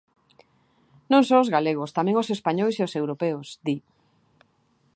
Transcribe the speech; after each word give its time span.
Non 1.11 1.23
só 1.29 1.37
os 1.43 1.51
galegos, 1.55 1.93
tamén 1.97 2.19
os 2.21 2.31
españois 2.35 2.75
e 2.77 2.85
os 2.87 2.95
europeos, 3.01 3.47
di. 3.65 3.75